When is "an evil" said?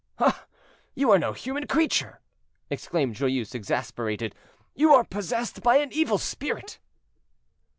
5.77-6.17